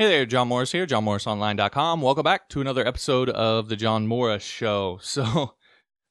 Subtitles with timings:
[0.00, 2.00] Hey there, John Morris here, johnmorrisonline.com.
[2.00, 4.98] Welcome back to another episode of the John Morris Show.
[5.02, 5.56] So,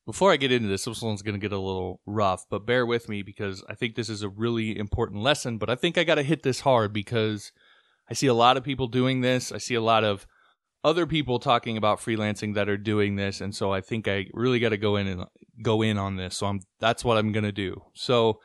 [0.05, 2.85] before I get into this, this one's going to get a little rough, but bear
[2.85, 5.57] with me because I think this is a really important lesson.
[5.57, 7.51] But I think I got to hit this hard because
[8.07, 9.51] I see a lot of people doing this.
[9.51, 10.27] I see a lot of
[10.83, 14.59] other people talking about freelancing that are doing this, and so I think I really
[14.59, 15.25] got to go in and
[15.63, 16.37] go in on this.
[16.37, 17.81] So I'm that's what I'm going to do.
[17.95, 18.39] So,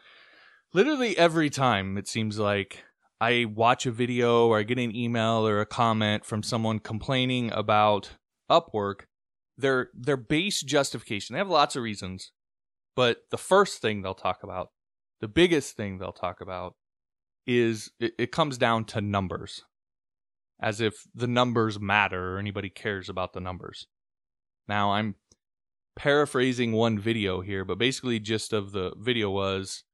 [0.72, 2.82] literally every time it seems like
[3.20, 7.52] I watch a video or I get an email or a comment from someone complaining
[7.52, 8.10] about
[8.50, 9.02] Upwork,
[9.56, 12.32] their their base justification, they have lots of reasons,
[12.96, 14.70] but the first thing they'll talk about,
[15.20, 16.74] the biggest thing they'll talk about
[17.46, 19.62] is it, it comes down to numbers.
[20.60, 23.86] As if the numbers matter or anybody cares about the numbers.
[24.68, 25.16] Now I'm
[25.96, 29.84] paraphrasing one video here, but basically gist of the video was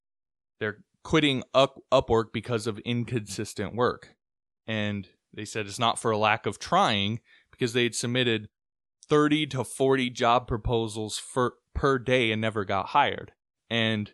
[0.59, 4.15] they're quitting up, Upwork because of inconsistent work.
[4.67, 8.49] And they said it's not for a lack of trying because they had submitted
[9.09, 13.33] 30 to 40 job proposals for, per day and never got hired.
[13.69, 14.13] And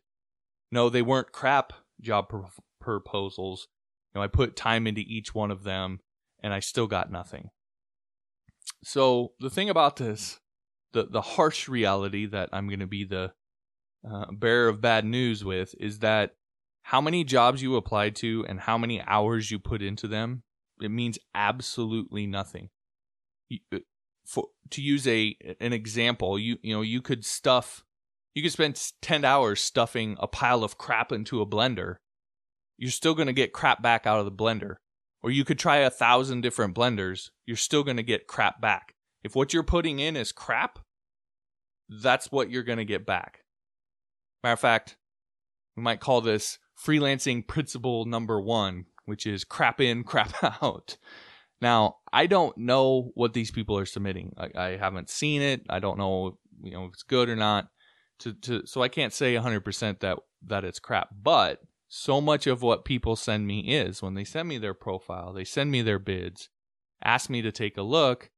[0.71, 3.69] no, they weren't crap job pro- proposals.
[4.15, 6.01] You know, I put time into each one of them
[6.43, 7.51] and I still got nothing.
[8.83, 10.41] So the thing about this,
[10.93, 13.33] the the harsh reality that I'm going to be the
[14.09, 16.33] uh, bearer of bad news with is that
[16.87, 20.45] how many jobs you applied to and how many hours you put into them,
[20.81, 22.69] it means absolutely nothing.
[23.73, 23.79] Uh,
[24.25, 27.85] for, to use a an example, you you know you could stuff,
[28.37, 31.97] you could spend ten hours stuffing a pile of crap into a blender.
[32.79, 34.77] You're still going to get crap back out of the blender.
[35.25, 37.31] Or you could try a thousand different blenders.
[37.47, 38.95] You're still going to get crap back.
[39.25, 40.79] If what you're putting in is crap,
[41.89, 43.41] that's what you're going to get back.
[44.45, 44.97] Matter of fact,
[45.77, 50.97] we might call this freelancing principle number one, which is crap in, crap out.
[51.61, 54.35] Now, I don't know what these people are submitting.
[54.37, 55.63] I, I haven't seen it.
[55.71, 57.69] I don't know, you know, if it's good or not.
[58.21, 61.09] To, to so I can't say 100% that that it's crap.
[61.23, 65.33] But so much of what people send me is when they send me their profile,
[65.33, 66.49] they send me their bids,
[67.05, 68.31] ask me to take a look,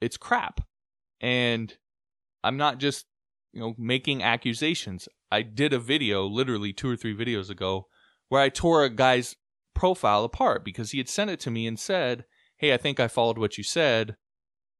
[0.00, 0.60] it's crap.
[1.20, 1.76] And
[2.44, 3.06] I'm not just,
[3.52, 5.08] you know, making accusations.
[5.30, 7.88] I did a video literally two or three videos ago
[8.28, 9.36] where I tore a guy's
[9.74, 12.24] profile apart because he had sent it to me and said,
[12.56, 14.16] Hey, I think I followed what you said.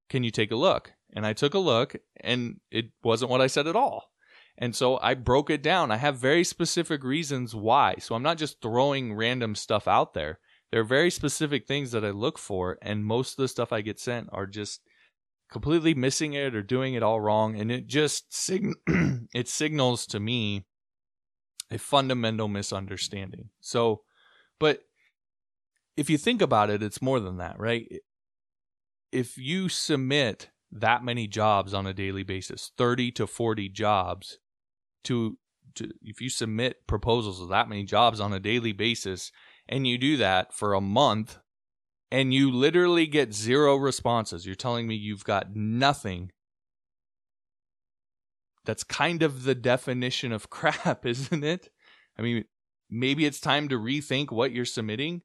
[0.09, 0.93] Can you take a look?
[1.15, 4.11] And I took a look and it wasn't what I said at all.
[4.59, 5.93] And so I broke it down.
[5.93, 7.95] I have very specific reasons why.
[8.01, 10.41] So I'm not just throwing random stuff out there.
[10.71, 13.81] There are very specific things that I look for, and most of the stuff I
[13.81, 14.83] get sent are just
[15.51, 18.75] completely missing it or doing it all wrong and it just sig-
[19.35, 20.67] it signals to me
[21.71, 23.51] a fundamental misunderstanding.
[23.61, 24.03] So
[24.59, 24.81] but
[25.97, 27.87] if you think about it it's more than that right?
[29.11, 34.39] If you submit that many jobs on a daily basis 30 to 40 jobs
[35.05, 35.39] to,
[35.75, 39.33] to if you submit proposals of that many jobs on a daily basis
[39.67, 41.39] and you do that for a month
[42.11, 44.47] and you literally get zero responses.
[44.47, 46.31] You're telling me you've got nothing.
[48.65, 51.71] That's kind of the definition of crap, isn't it?
[52.19, 52.45] I mean,
[52.91, 55.23] maybe it's time to rethink what you're submitting.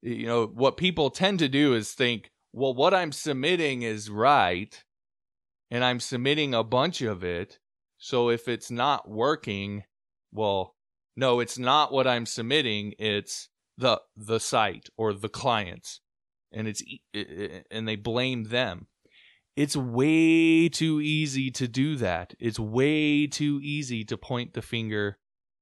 [0.00, 4.82] You know, what people tend to do is think, well, what I'm submitting is right,
[5.70, 7.58] and I'm submitting a bunch of it.
[7.98, 9.84] So if it's not working,
[10.32, 10.74] well,
[11.16, 12.94] no, it's not what I'm submitting.
[12.98, 16.00] It's the the site or the clients
[16.52, 16.82] and it's
[17.70, 18.86] and they blame them.
[19.54, 22.34] It's way too easy to do that.
[22.38, 25.18] It's way too easy to point the finger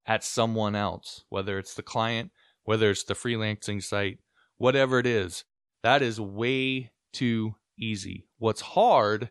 [0.06, 2.30] at someone else, whether it's the client,
[2.64, 4.18] whether it's the freelancing site,
[4.58, 5.44] whatever it is.
[5.82, 8.28] That is way too easy.
[8.38, 9.30] What's hard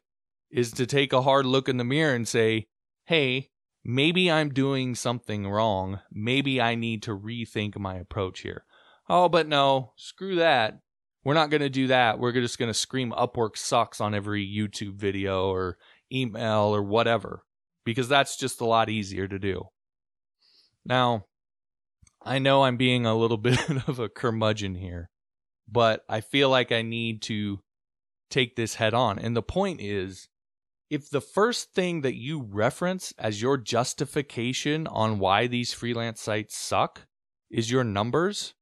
[0.51, 2.67] is to take a hard look in the mirror and say,
[3.05, 3.51] hey,
[3.83, 5.99] maybe I'm doing something wrong.
[6.11, 8.65] Maybe I need to rethink my approach here.
[9.07, 10.79] Oh, but no, screw that.
[11.23, 12.19] We're not going to do that.
[12.19, 15.77] We're just going to scream Upwork sucks on every YouTube video or
[16.11, 17.43] email or whatever
[17.85, 19.65] because that's just a lot easier to do.
[20.85, 21.25] Now,
[22.21, 25.09] I know I'm being a little bit of a curmudgeon here,
[25.67, 27.59] but I feel like I need to
[28.29, 29.19] take this head on.
[29.19, 30.29] And the point is
[30.89, 36.57] if the first thing that you reference as your justification on why these freelance sites
[36.57, 37.07] suck
[37.51, 38.55] is your numbers,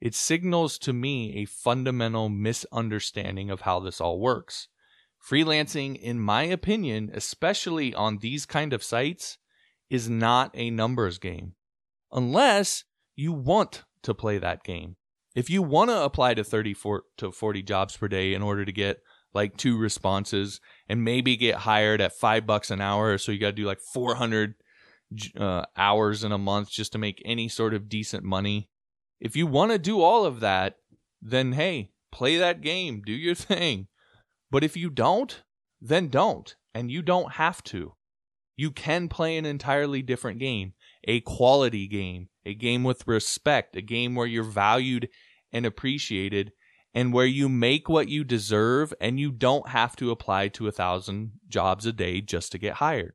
[0.00, 4.68] it signals to me a fundamental misunderstanding of how this all works.
[5.28, 9.38] Freelancing, in my opinion, especially on these kind of sites,
[9.90, 11.54] is not a numbers game.
[12.12, 12.84] Unless
[13.16, 14.96] you want to play that game.
[15.34, 18.72] If you want to apply to 34 to 40 jobs per day in order to
[18.72, 19.00] get
[19.34, 23.48] like two responses and maybe get hired at five bucks an hour, so you got
[23.48, 24.54] to do like 400
[25.38, 28.70] uh, hours in a month just to make any sort of decent money.
[29.20, 30.76] If you want to do all of that,
[31.22, 33.88] then hey, play that game, do your thing.
[34.50, 35.42] But if you don't,
[35.80, 36.54] then don't.
[36.74, 37.94] And you don't have to.
[38.56, 40.74] You can play an entirely different game,
[41.04, 45.08] a quality game, a game with respect, a game where you're valued
[45.52, 46.52] and appreciated,
[46.94, 50.72] and where you make what you deserve and you don't have to apply to a
[50.72, 53.14] thousand jobs a day just to get hired.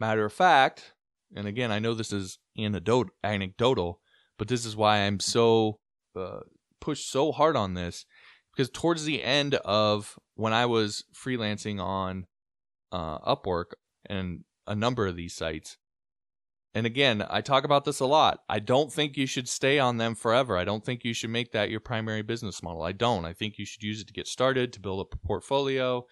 [0.00, 0.94] Matter of fact,
[1.34, 4.00] and again, I know this is anecdotal,
[4.42, 5.78] but this is why I'm so
[6.16, 6.40] uh,
[6.80, 8.04] pushed so hard on this
[8.52, 12.26] because towards the end of when I was freelancing on
[12.90, 13.74] uh, Upwork
[14.06, 15.76] and a number of these sites,
[16.74, 18.40] and again, I talk about this a lot.
[18.48, 20.58] I don't think you should stay on them forever.
[20.58, 22.82] I don't think you should make that your primary business model.
[22.82, 23.24] I don't.
[23.24, 26.04] I think you should use it to get started, to build up a portfolio,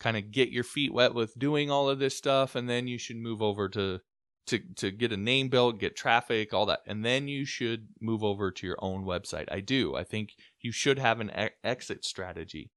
[0.00, 2.98] kind of get your feet wet with doing all of this stuff and then you
[2.98, 4.00] should move over to
[4.46, 6.80] to to get a name built, get traffic, all that.
[6.86, 9.46] And then you should move over to your own website.
[9.50, 9.94] I do.
[9.96, 12.70] I think you should have an e- exit strategy.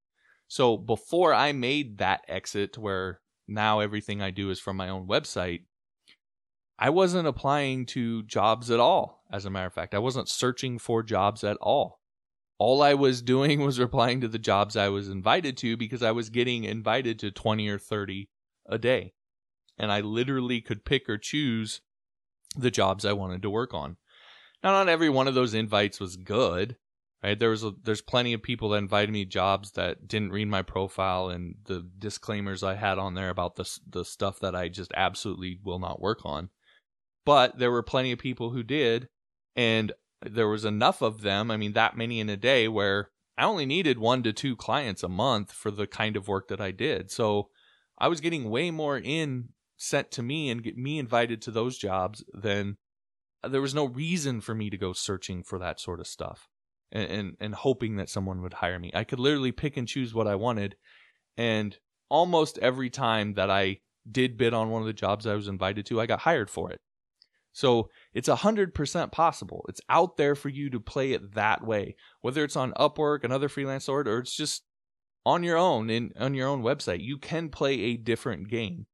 [0.48, 5.06] So before I made that exit where now everything I do is from my own
[5.06, 5.64] website,
[6.78, 9.24] I wasn't applying to jobs at all.
[9.32, 12.00] As a matter of fact, I wasn't searching for jobs at all
[12.58, 16.12] all I was doing was replying to the jobs I was invited to because I
[16.12, 18.28] was getting invited to 20 or 30
[18.66, 19.12] a day.
[19.78, 21.80] And I literally could pick or choose
[22.56, 23.96] the jobs I wanted to work on.
[24.62, 26.76] Now, not every one of those invites was good,
[27.22, 27.38] right?
[27.38, 30.62] There was a, there's plenty of people that invited me jobs that didn't read my
[30.62, 34.92] profile and the disclaimers I had on there about the the stuff that I just
[34.94, 36.50] absolutely will not work on.
[37.24, 39.08] But there were plenty of people who did,
[39.56, 39.92] and
[40.24, 43.66] there was enough of them, I mean, that many in a day, where I only
[43.66, 47.10] needed one to two clients a month for the kind of work that I did.
[47.10, 47.48] So
[47.98, 49.50] I was getting way more in
[49.84, 52.76] sent to me and get me invited to those jobs then
[53.48, 56.48] there was no reason for me to go searching for that sort of stuff
[56.92, 58.90] and, and, and hoping that someone would hire me.
[58.94, 60.76] I could literally pick and choose what I wanted.
[61.36, 61.76] And
[62.08, 65.86] almost every time that I did bid on one of the jobs I was invited
[65.86, 66.80] to, I got hired for it.
[67.52, 69.64] So it's 100% possible.
[69.68, 71.94] It's out there for you to play it that way.
[72.20, 74.64] Whether it's on Upwork, another freelance sort, or it's just
[75.24, 78.86] on your own in on your own website, you can play a different game.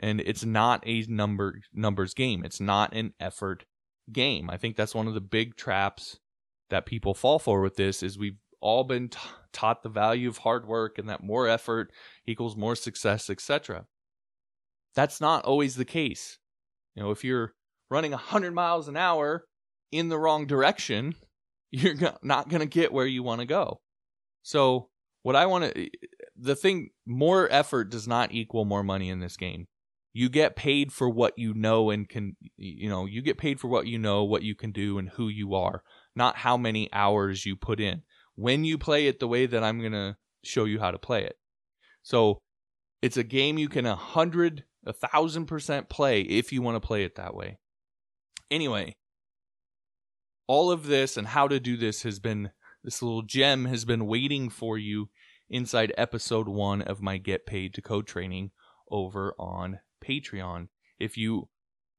[0.00, 2.42] And it's not a number numbers game.
[2.44, 3.66] It's not an effort
[4.10, 4.50] game.
[4.50, 6.18] I think that's one of the big traps
[6.70, 9.18] that people fall for with this is we've all been t-
[9.52, 11.92] taught the value of hard work and that more effort
[12.26, 13.84] equals more success, etc.
[14.94, 16.38] That's not always the case.
[16.94, 17.52] You know, if you're
[17.90, 19.44] running 100 miles an hour
[19.92, 21.14] in the wrong direction,
[21.70, 23.80] you're not going to get where you want to go.
[24.42, 24.88] So,
[25.22, 25.90] what I want to,
[26.34, 29.66] the thing, more effort does not equal more money in this game.
[30.12, 33.68] You get paid for what you know and can, you know, you get paid for
[33.68, 35.82] what you know, what you can do, and who you are,
[36.16, 38.02] not how many hours you put in.
[38.34, 41.24] When you play it the way that I'm going to show you how to play
[41.24, 41.36] it.
[42.02, 42.38] So,
[43.02, 46.86] it's a game you can a hundred, a thousand percent play if you want to
[46.86, 47.58] play it that way.
[48.50, 48.96] Anyway,
[50.46, 52.50] all of this and how to do this has been
[52.82, 55.08] this little gem has been waiting for you
[55.48, 58.50] inside episode one of my Get Paid to Code training
[58.90, 60.68] over on Patreon.
[60.98, 61.48] If you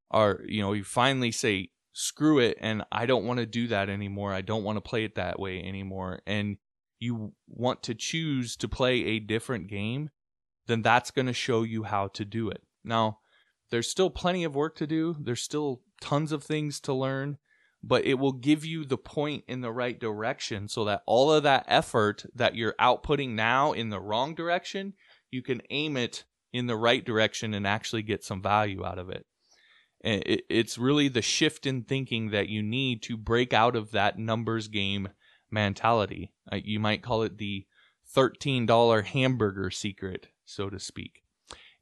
[0.09, 3.89] are, you know, you finally say, screw it, and I don't want to do that
[3.89, 6.57] anymore, I don't want to play it that way anymore, and
[6.99, 10.09] you want to choose to play a different game,
[10.67, 12.61] then that's going to show you how to do it.
[12.83, 13.19] Now,
[13.71, 15.15] there's still plenty of work to do.
[15.19, 17.37] There's still tons of things to learn,
[17.81, 21.43] but it will give you the point in the right direction so that all of
[21.43, 24.93] that effort that you're outputting now in the wrong direction,
[25.31, 29.09] you can aim it in the right direction and actually get some value out of
[29.09, 29.25] it.
[30.03, 34.67] It's really the shift in thinking that you need to break out of that numbers
[34.67, 35.09] game
[35.51, 36.33] mentality.
[36.51, 37.65] Uh, you might call it the
[38.15, 41.21] $13 hamburger secret, so to speak.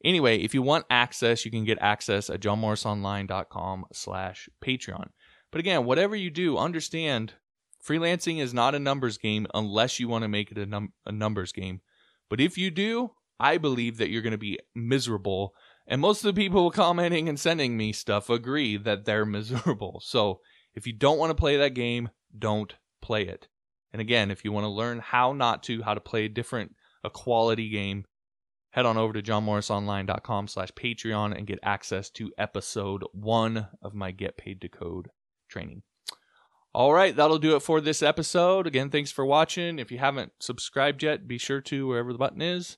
[0.03, 5.09] Anyway, if you want access, you can get access at johnmorrisonline.com slash Patreon.
[5.51, 7.33] But again, whatever you do, understand
[7.85, 11.11] freelancing is not a numbers game unless you want to make it a, num- a
[11.11, 11.81] numbers game.
[12.29, 15.53] But if you do, I believe that you're going to be miserable.
[15.87, 20.01] And most of the people commenting and sending me stuff agree that they're miserable.
[20.03, 20.41] So
[20.75, 23.47] if you don't want to play that game, don't play it.
[23.91, 26.75] And again, if you want to learn how not to, how to play a different,
[27.03, 28.05] a quality game,
[28.71, 34.11] head on over to johnmorrisonline.com slash patreon and get access to episode one of my
[34.11, 35.09] get paid to code
[35.47, 35.81] training
[36.73, 38.67] All right, that'll do it for this episode.
[38.67, 39.79] Again, thanks for watching.
[39.79, 42.77] If you haven't subscribed yet, be sure to wherever the button is,